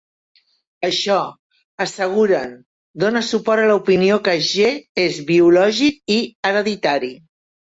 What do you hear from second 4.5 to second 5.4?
"g" és